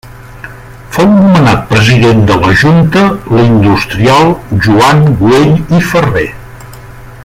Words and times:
Fou 0.93 1.11
nomenat 1.17 1.67
president 1.73 2.23
de 2.31 2.37
la 2.45 2.55
Junta 2.63 3.05
l'industrial 3.37 4.35
Joan 4.67 5.07
Güell 5.21 5.79
i 5.81 5.87
Ferrer. 5.93 6.29